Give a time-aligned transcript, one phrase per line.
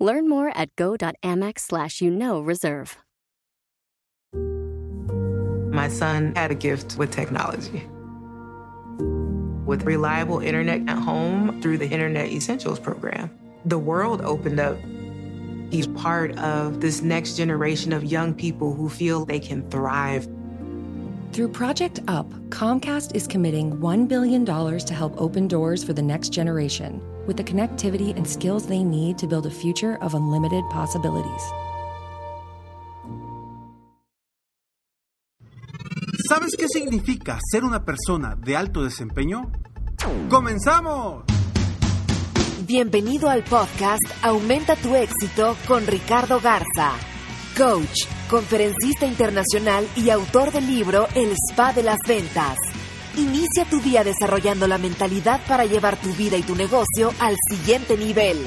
[0.00, 2.96] Learn more at go.amex slash you know reserve.
[5.72, 7.86] My son had a gift with technology.
[9.66, 13.30] With reliable internet at home through the Internet Essentials program,
[13.64, 14.76] the world opened up.
[15.70, 20.26] He's part of this next generation of young people who feel they can thrive.
[21.32, 26.30] Through Project UP, Comcast is committing $1 billion to help open doors for the next
[26.30, 31.42] generation with the connectivity and skills they need to build a future of unlimited possibilities.
[36.28, 39.52] ¿Sabes qué significa ser una persona de alto desempeño?
[40.28, 41.24] ¡Comenzamos!
[42.66, 46.92] Bienvenido al podcast Aumenta tu éxito con Ricardo Garza,
[47.56, 52.58] coach, conferencista internacional y autor del libro El Spa de las Ventas.
[53.20, 57.98] Inicia tu día desarrollando la mentalidad para llevar tu vida y tu negocio al siguiente
[57.98, 58.38] nivel.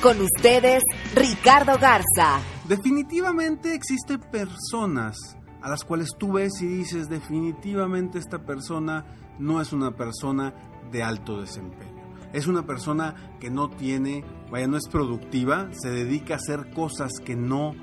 [0.00, 0.84] Con ustedes,
[1.16, 2.40] Ricardo Garza.
[2.68, 5.16] Definitivamente existen personas
[5.60, 9.04] a las cuales tú ves y dices definitivamente esta persona
[9.40, 10.54] no es una persona
[10.92, 12.00] de alto desempeño.
[12.32, 17.10] Es una persona que no tiene, vaya, no es productiva, se dedica a hacer cosas
[17.24, 17.74] que no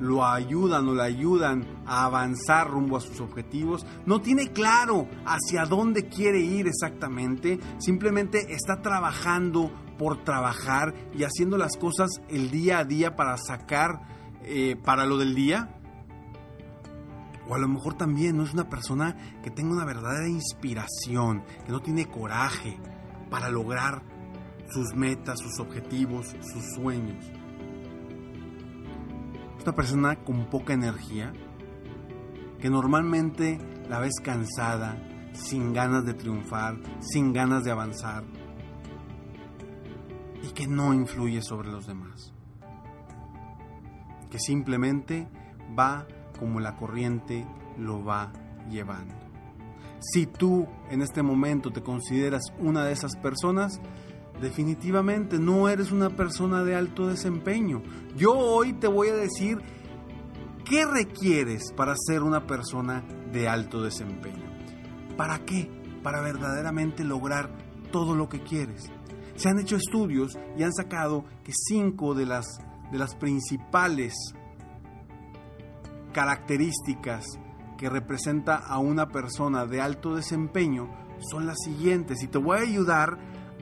[0.00, 5.64] lo ayudan o le ayudan a avanzar rumbo a sus objetivos, no tiene claro hacia
[5.66, 12.78] dónde quiere ir exactamente, simplemente está trabajando por trabajar y haciendo las cosas el día
[12.78, 14.00] a día para sacar
[14.44, 15.76] eh, para lo del día.
[17.48, 21.72] O a lo mejor también no es una persona que tenga una verdadera inspiración, que
[21.72, 22.78] no tiene coraje
[23.28, 24.02] para lograr
[24.70, 27.30] sus metas, sus objetivos, sus sueños.
[29.60, 31.34] Es una persona con poca energía,
[32.60, 33.58] que normalmente
[33.90, 34.96] la ves cansada,
[35.34, 38.24] sin ganas de triunfar, sin ganas de avanzar
[40.42, 42.32] y que no influye sobre los demás.
[44.30, 45.28] Que simplemente
[45.78, 46.06] va
[46.38, 47.46] como la corriente
[47.76, 48.32] lo va
[48.70, 49.14] llevando.
[50.00, 53.78] Si tú en este momento te consideras una de esas personas,
[54.40, 57.82] definitivamente no eres una persona de alto desempeño.
[58.16, 59.58] Yo hoy te voy a decir
[60.64, 64.44] qué requieres para ser una persona de alto desempeño.
[65.16, 65.70] ¿Para qué?
[66.02, 67.50] Para verdaderamente lograr
[67.92, 68.90] todo lo que quieres.
[69.36, 72.46] Se han hecho estudios y han sacado que cinco de las,
[72.90, 74.14] de las principales
[76.12, 77.24] características
[77.78, 80.90] que representa a una persona de alto desempeño
[81.30, 83.18] son las siguientes y te voy a ayudar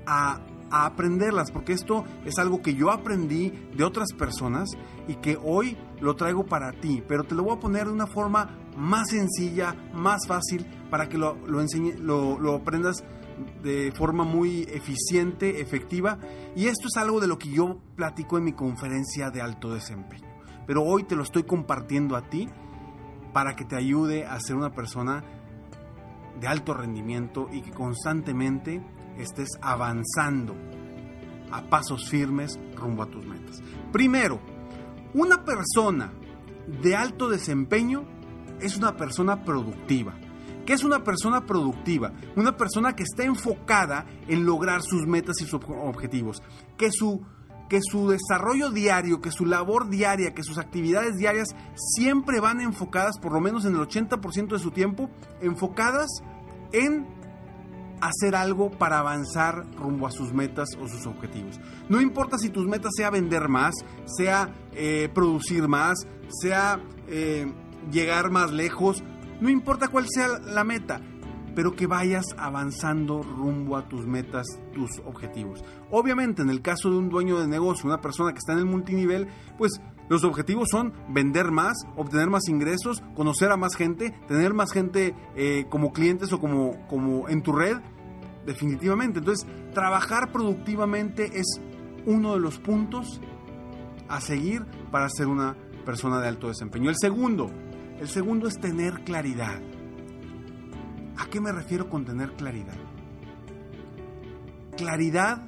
[0.06, 0.40] a,
[0.70, 4.70] a, aprenderlas porque esto es algo que yo aprendí de otras personas
[5.06, 8.06] y que hoy lo traigo para ti, pero te lo voy a poner de una
[8.06, 13.04] forma más sencilla, más fácil para que lo, lo, enseñe, lo, aprendas
[13.62, 16.18] de forma muy eficiente, efectiva.
[16.56, 20.28] Y esto es algo de lo que yo platico en mi conferencia de alto desempeño
[20.68, 22.46] pero hoy te lo estoy compartiendo a ti
[23.32, 25.24] para que te ayude a ser una persona
[26.38, 28.82] de alto rendimiento y que constantemente
[29.18, 30.54] estés avanzando
[31.50, 33.62] a pasos firmes rumbo a tus metas.
[33.92, 34.40] Primero,
[35.14, 36.12] una persona
[36.82, 38.04] de alto desempeño
[38.60, 40.14] es una persona productiva.
[40.66, 42.12] ¿Qué es una persona productiva?
[42.36, 46.42] Una persona que está enfocada en lograr sus metas y sus objetivos.
[46.76, 47.22] Que su
[47.68, 53.18] que su desarrollo diario, que su labor diaria, que sus actividades diarias siempre van enfocadas,
[53.20, 55.10] por lo menos en el 80% de su tiempo,
[55.42, 56.08] enfocadas
[56.72, 57.06] en
[58.00, 61.60] hacer algo para avanzar rumbo a sus metas o sus objetivos.
[61.88, 63.74] No importa si tus metas sea vender más,
[64.06, 67.52] sea eh, producir más, sea eh,
[67.90, 69.02] llegar más lejos,
[69.40, 71.00] no importa cuál sea la meta,
[71.54, 75.64] pero que vayas avanzando rumbo a tus metas, tus objetivos.
[75.90, 78.66] Obviamente, en el caso de un dueño de negocio, una persona que está en el
[78.66, 84.54] multinivel, pues los objetivos son vender más, obtener más ingresos, conocer a más gente, tener
[84.54, 87.76] más gente eh, como clientes o como, como en tu red,
[88.46, 89.18] definitivamente.
[89.18, 91.60] Entonces, trabajar productivamente es
[92.06, 93.20] uno de los puntos
[94.08, 96.88] a seguir para ser una persona de alto desempeño.
[96.90, 97.50] El segundo,
[98.00, 99.60] el segundo es tener claridad.
[101.18, 102.76] ¿A qué me refiero con tener claridad?
[104.76, 105.42] Claridad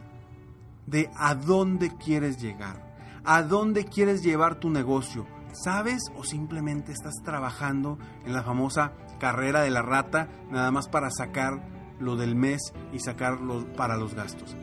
[0.87, 2.90] de a dónde quieres llegar,
[3.25, 9.63] a dónde quieres llevar tu negocio, ¿Sabes o simplemente estás trabajando en la famosa carrera
[9.63, 14.57] de la rata nada más para sacar lo del mes y sacarlo para los gastos?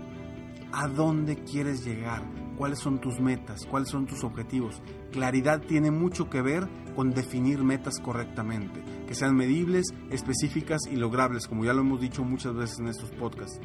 [0.71, 2.24] ¿A dónde quieres llegar?
[2.57, 3.65] ¿Cuáles son tus metas?
[3.65, 4.81] ¿Cuáles son tus objetivos?
[5.12, 11.48] Claridad tiene mucho que ver con definir metas correctamente, que sean medibles, específicas y logrables,
[11.48, 13.59] como ya lo hemos dicho muchas veces en estos podcasts.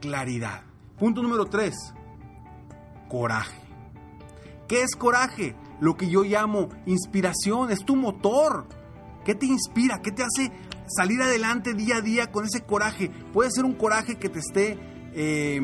[0.00, 0.62] Claridad.
[0.98, 1.74] Punto número 3.
[3.08, 3.60] Coraje.
[4.68, 5.54] ¿Qué es coraje?
[5.80, 8.66] Lo que yo llamo inspiración, es tu motor.
[9.24, 10.00] ¿Qué te inspira?
[10.02, 10.52] ¿Qué te hace
[10.86, 13.10] salir adelante día a día con ese coraje?
[13.32, 14.78] Puede ser un coraje que te esté,
[15.14, 15.60] eh,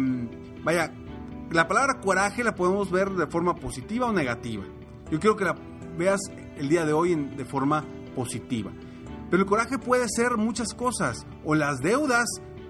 [0.62, 0.92] vaya,
[1.50, 4.64] la palabra coraje la podemos ver de forma positiva o negativa.
[5.10, 5.54] Yo quiero que la
[5.96, 6.20] veas
[6.56, 7.84] el día de hoy de forma
[8.14, 8.72] positiva.
[9.30, 11.26] Pero el coraje puede ser muchas cosas.
[11.44, 12.26] O las deudas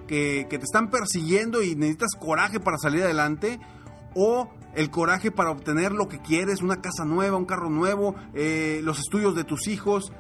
[0.07, 3.61] que, te están persiguiendo y necesitas coraje para salir adelante.
[4.15, 8.81] O el coraje para obtener lo que quieres, una casa nueva, un carro nuevo, eh,
[8.83, 10.13] los estudios de tus hijos,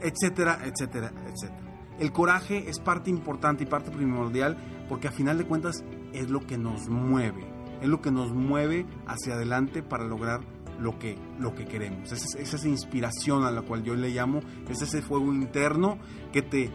[0.00, 1.72] etcétera, etcétera, etcétera.
[1.98, 4.56] El coraje es parte importante y parte primordial
[4.88, 7.46] porque a final de cuentas es lo que nos mueve,
[7.80, 10.40] es lo que nos mueve hacia adelante para lograr
[10.80, 12.10] lo que, lo que queremos.
[12.10, 15.98] Es, es esa inspiración a la cual yo le llamo, es ese fuego interno
[16.32, 16.72] que te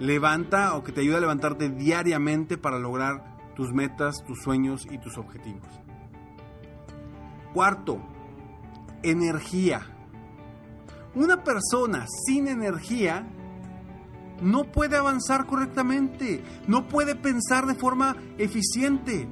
[0.00, 4.98] levanta o que te ayuda a levantarte diariamente para lograr tus metas, tus sueños y
[4.98, 5.83] tus objetivos.
[7.54, 8.00] Cuarto,
[9.04, 9.86] energía.
[11.14, 13.28] Una persona sin energía
[14.42, 19.28] no puede avanzar correctamente, no puede pensar de forma eficiente.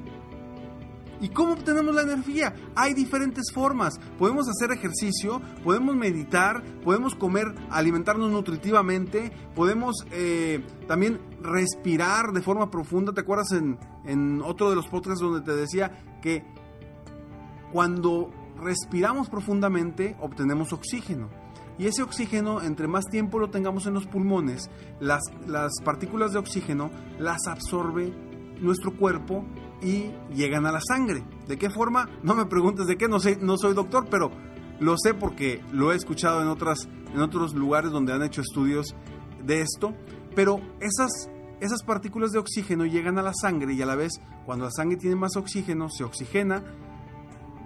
[1.20, 2.54] ¿Y cómo obtenemos la energía?
[2.76, 3.98] Hay diferentes formas.
[4.18, 12.70] Podemos hacer ejercicio, podemos meditar, podemos comer, alimentarnos nutritivamente, podemos eh, también respirar de forma
[12.70, 13.12] profunda.
[13.12, 16.44] ¿Te acuerdas en, en otro de los podcasts donde te decía que
[17.72, 18.30] cuando
[18.60, 21.28] respiramos profundamente, obtenemos oxígeno.
[21.78, 24.70] Y ese oxígeno, entre más tiempo lo tengamos en los pulmones,
[25.00, 28.12] las, las partículas de oxígeno las absorbe
[28.60, 29.44] nuestro cuerpo
[29.82, 31.24] y llegan a la sangre.
[31.48, 32.08] ¿De qué forma?
[32.22, 34.30] No me preguntes de qué, no, sé, no soy doctor, pero
[34.80, 38.94] lo sé porque lo he escuchado en, otras, en otros lugares donde han hecho estudios
[39.44, 39.94] de esto.
[40.34, 41.30] Pero esas,
[41.60, 44.12] esas partículas de oxígeno llegan a la sangre y a la vez,
[44.44, 46.62] cuando la sangre tiene más oxígeno, se oxigena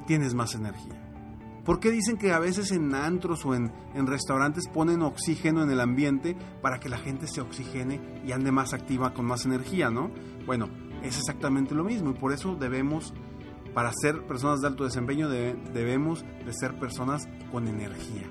[0.06, 1.06] tienes más energía.
[1.67, 3.73] ¿Por qué dicen que a veces en antros o en,
[4.06, 8.73] restaurantes ponen oxígeno en el ambiente para que la gente se oxigene y ande más
[8.73, 10.12] activa con más energía, no?
[10.47, 10.69] Bueno,
[11.03, 13.12] es exactamente lo mismo y por eso debemos,
[13.75, 18.31] para ser personas de alto desempeño, debemos de ser personas con energía.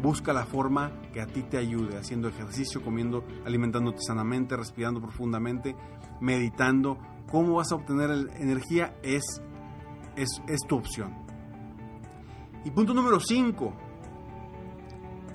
[0.00, 5.74] Busca la forma que a ti te ayude, haciendo ejercicio, comiendo, alimentándote sanamente, respirando profundamente,
[6.20, 6.98] meditando.
[7.32, 8.94] ¿Cómo vas a obtener energía?
[9.02, 9.42] Es
[10.16, 11.14] es, tu opción.
[12.64, 13.74] Y punto número 5.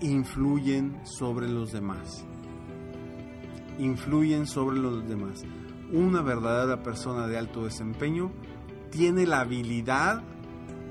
[0.01, 2.25] Influyen sobre los demás.
[3.77, 5.43] Influyen sobre los demás.
[5.91, 8.31] Una verdadera persona de alto desempeño
[8.91, 10.23] tiene la habilidad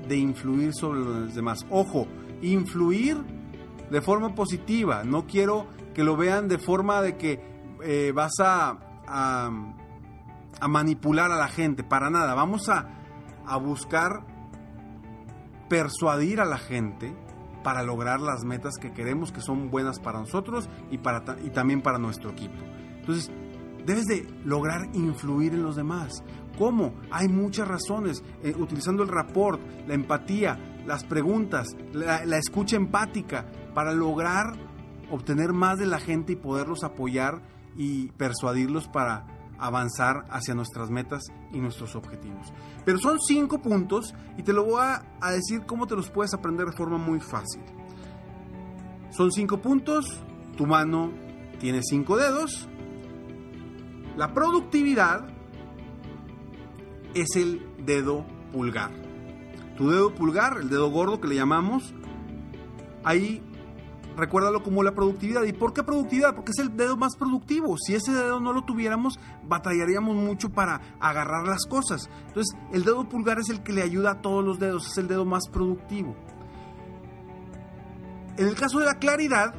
[0.07, 1.65] de influir sobre los demás.
[1.69, 2.07] Ojo,
[2.41, 3.17] influir
[3.89, 5.03] de forma positiva.
[5.03, 7.41] No quiero que lo vean de forma de que
[7.83, 8.77] eh, vas a,
[9.07, 11.83] a manipular a la gente.
[11.83, 12.33] Para nada.
[12.35, 12.98] Vamos a,
[13.49, 14.25] a buscar
[15.69, 17.15] persuadir a la gente
[17.63, 21.81] para lograr las metas que queremos, que son buenas para nosotros y, para, y también
[21.81, 22.55] para nuestro equipo.
[22.99, 23.31] Entonces,
[23.85, 26.23] debes de lograr influir en los demás.
[26.57, 26.93] ¿Cómo?
[27.11, 28.23] Hay muchas razones.
[28.43, 34.53] Eh, utilizando el rapport, la empatía, las preguntas, la, la escucha empática, para lograr
[35.11, 37.41] obtener más de la gente y poderlos apoyar
[37.75, 39.25] y persuadirlos para
[39.59, 42.53] avanzar hacia nuestras metas y nuestros objetivos.
[42.85, 46.67] Pero son cinco puntos y te lo voy a, decir cómo te los puedes aprender
[46.67, 47.61] de forma muy fácil.
[49.11, 50.23] Son cinco puntos,
[50.55, 51.11] tu mano
[51.59, 52.67] tiene cinco dedos.
[54.15, 55.27] La productividad
[57.13, 58.91] es el dedo pulgar.
[59.77, 61.93] Tu dedo pulgar, el dedo gordo que le llamamos,
[63.03, 63.41] ahí
[64.19, 65.43] recuérdalo como la productividad.
[65.43, 66.35] ¿Y por qué productividad?
[66.35, 67.77] Porque es el dedo más productivo.
[67.77, 72.09] Si ese dedo no lo tuviéramos, batallaríamos mucho para agarrar las cosas.
[72.27, 75.07] Entonces, el dedo pulgar es el que le ayuda a todos los dedos, es el
[75.07, 76.15] dedo más productivo.
[78.37, 79.53] En el caso de la claridad,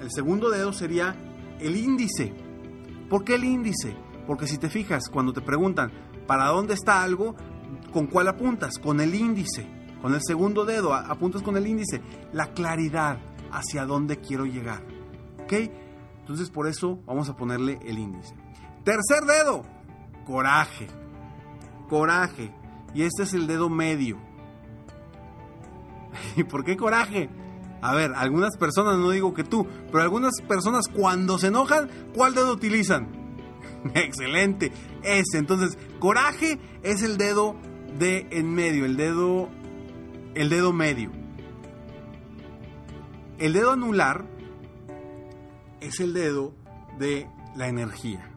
[0.00, 1.16] el segundo dedo sería
[1.58, 2.32] el índice.
[3.10, 3.96] ¿Por qué el índice?
[4.26, 5.92] Porque si te fijas, cuando te preguntan
[6.26, 7.34] para dónde está algo,
[7.92, 8.78] ¿con cuál apuntas?
[8.78, 9.68] Con el índice.
[10.00, 12.02] Con el segundo dedo apuntas con el índice.
[12.32, 13.18] La claridad
[13.54, 14.82] hacia dónde quiero llegar.
[15.42, 15.52] ¿Ok?
[16.20, 18.34] Entonces por eso vamos a ponerle el índice.
[18.84, 19.62] Tercer dedo,
[20.26, 20.88] coraje.
[21.88, 22.52] Coraje.
[22.94, 24.18] Y este es el dedo medio.
[26.36, 27.28] ¿Y por qué coraje?
[27.82, 32.34] A ver, algunas personas, no digo que tú, pero algunas personas cuando se enojan, ¿cuál
[32.34, 33.08] dedo utilizan?
[33.94, 35.38] Excelente, ese.
[35.38, 37.56] Entonces, coraje es el dedo
[37.98, 39.50] de en medio, el dedo
[40.34, 41.10] el dedo medio.
[43.38, 44.26] El dedo anular
[45.80, 46.54] es el dedo
[46.98, 48.30] de la energía.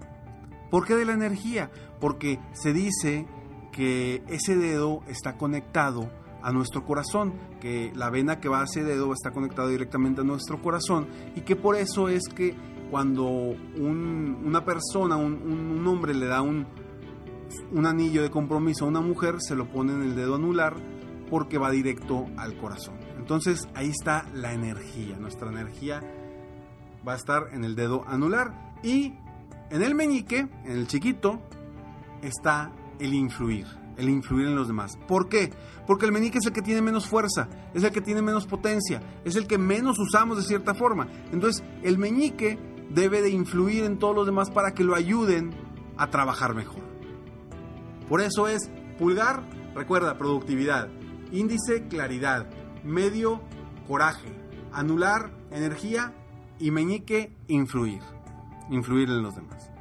[0.71, 1.69] ¿Por qué de la energía?
[1.99, 3.27] Porque se dice
[3.71, 6.09] que ese dedo está conectado
[6.41, 10.23] a nuestro corazón, que la vena que va a ese dedo está conectada directamente a
[10.23, 12.55] nuestro corazón y que por eso es que
[12.89, 16.65] cuando una persona, un, hombre le da un,
[17.71, 20.75] un anillo de compromiso a una mujer, se lo pone en el dedo anular
[21.29, 23.06] porque va directo al corazón.
[23.17, 26.01] Entonces ahí está la energía, nuestra energía
[27.07, 29.13] va a estar en el dedo anular y
[29.69, 31.41] en el meñique, en el chiquito,
[32.21, 33.65] está el influir,
[33.97, 34.97] el influir en los demás.
[35.07, 35.51] ¿Por qué?
[35.85, 39.01] Porque el meñique es el que tiene menos fuerza, es el que tiene menos potencia,
[39.25, 41.07] es el que menos usamos de cierta forma.
[41.31, 42.57] Entonces, el meñique
[42.89, 45.51] debe de influir en todos los demás para que lo ayuden
[45.97, 46.83] a trabajar mejor.
[48.07, 49.43] Por eso es pulgar,
[49.75, 50.87] recuerda, productividad,
[51.31, 52.47] índice, claridad,
[52.87, 53.41] medio,
[53.87, 54.29] coraje,
[54.73, 56.13] anular, energía
[56.59, 58.01] y meñique, influir
[58.69, 59.71] influir en los demás.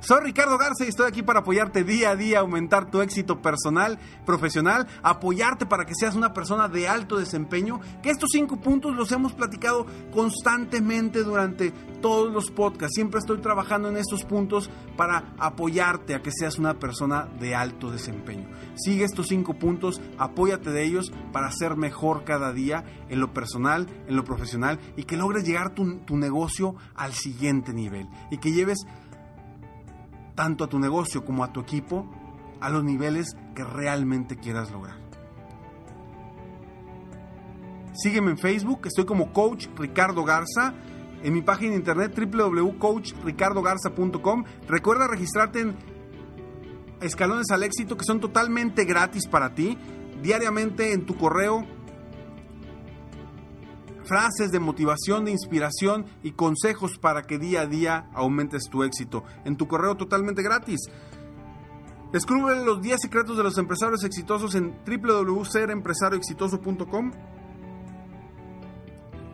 [0.00, 3.98] Soy Ricardo Garza y estoy aquí para apoyarte día a día, aumentar tu éxito personal,
[4.24, 9.10] profesional, apoyarte para que seas una persona de alto desempeño, que estos cinco puntos los
[9.10, 12.94] hemos platicado constantemente durante todos los podcasts.
[12.94, 17.90] Siempre estoy trabajando en estos puntos para apoyarte a que seas una persona de alto
[17.90, 18.48] desempeño.
[18.76, 23.88] Sigue estos cinco puntos, apóyate de ellos para ser mejor cada día en lo personal,
[24.06, 28.52] en lo profesional y que logres llegar tu, tu negocio al siguiente nivel y que
[28.52, 28.78] lleves
[30.38, 32.06] tanto a tu negocio como a tu equipo
[32.60, 34.96] a los niveles que realmente quieras lograr.
[37.92, 40.74] Sígueme en Facebook, estoy como Coach Ricardo Garza.
[41.24, 44.44] En mi página de internet www.coachricardogarza.com.
[44.68, 45.74] Recuerda registrarte en
[47.00, 49.76] Escalones al Éxito que son totalmente gratis para ti.
[50.22, 51.66] Diariamente en tu correo
[54.08, 59.22] frases de motivación, de inspiración y consejos para que día a día aumentes tu éxito
[59.44, 60.80] en tu correo totalmente gratis.
[62.12, 67.12] Descubre los 10 secretos de los empresarios exitosos en www.serempresarioexitoso.com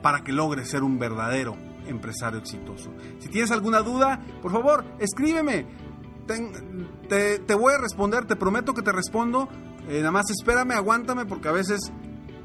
[0.02, 2.90] para que logres ser un verdadero empresario exitoso.
[3.20, 5.68] Si tienes alguna duda, por favor, escríbeme.
[6.26, 9.48] Te, voy a responder, te prometo que te respondo.
[9.88, 11.92] Eh, nada más espérame, aguántame porque a veces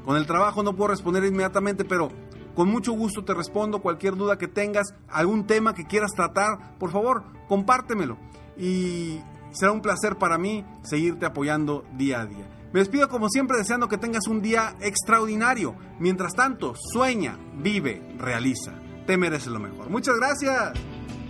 [0.04, 2.10] con el trabajo no puedo responder inmediatamente, pero
[2.54, 6.90] con mucho gusto te respondo cualquier duda que tengas, algún tema que quieras tratar, por
[6.90, 8.18] favor, compártemelo.
[8.56, 9.20] Y
[9.52, 12.48] será un placer para mí seguirte apoyando día a día.
[12.72, 15.74] Me despido como siempre deseando que tengas un día extraordinario.
[15.98, 18.74] Mientras tanto, sueña, vive, realiza.
[19.06, 19.90] Te mereces lo mejor.
[19.90, 20.72] Muchas gracias.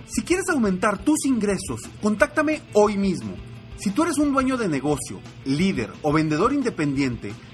[0.05, 3.35] Si quieres aumentar tus ingresos, contáctame hoy mismo.
[3.77, 7.33] Si tú eres un dueño de negocio, líder o vendedor independiente,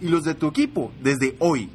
[0.00, 1.68] y los de tu equipo desde hoy.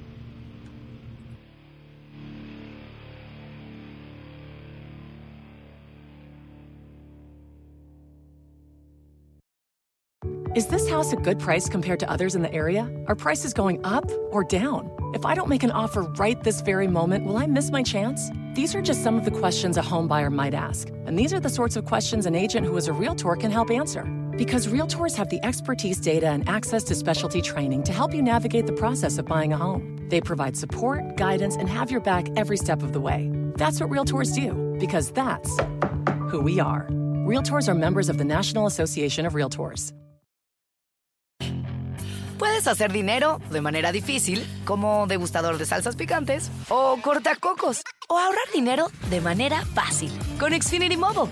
[10.56, 12.90] Is this house a good price compared to others in the area?
[13.08, 14.90] Are prices going up or down?
[15.14, 18.32] If I don't make an offer right this very moment, will I miss my chance?
[18.54, 20.88] These are just some of the questions a home buyer might ask.
[21.08, 23.70] And these are the sorts of questions an agent who is a realtor can help
[23.70, 24.04] answer.
[24.38, 28.68] Because realtors have the expertise, data, and access to specialty training to help you navigate
[28.68, 29.98] the process of buying a home.
[30.10, 33.32] They provide support, guidance, and have your back every step of the way.
[33.56, 35.58] That's what realtors do, because that's
[36.30, 36.88] who we are.
[37.26, 39.94] Realtors are members of the National Association of Realtors.
[42.38, 48.52] Puedes hacer dinero de manera difícil, como degustador de salsas picantes, o cortacocos, o ahorrar
[48.54, 51.32] dinero de manera fácil con Xfinity Mobile.